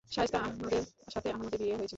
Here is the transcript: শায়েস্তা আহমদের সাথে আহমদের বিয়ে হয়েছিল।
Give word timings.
শায়েস্তা 0.09 0.39
আহমদের 0.39 0.83
সাথে 1.09 1.29
আহমদের 1.29 1.59
বিয়ে 1.59 1.75
হয়েছিল। 1.75 1.89